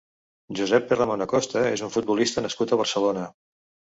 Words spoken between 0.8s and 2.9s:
Perramon Acosta és un futbolista nascut a